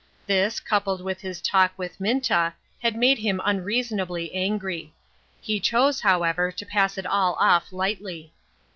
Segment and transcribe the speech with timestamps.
[0.25, 4.95] This, coupled with his talk with Minta, had made him unreasonably angry.
[5.39, 8.33] He chose, however, to pass it all off lightly.